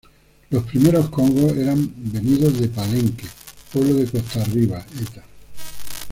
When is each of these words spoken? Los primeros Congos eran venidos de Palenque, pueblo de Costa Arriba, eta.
Los 0.49 0.63
primeros 0.63 1.11
Congos 1.11 1.55
eran 1.55 1.93
venidos 1.95 2.59
de 2.59 2.67
Palenque, 2.69 3.27
pueblo 3.71 3.93
de 3.97 4.07
Costa 4.07 4.41
Arriba, 4.41 4.83
eta. 4.99 5.23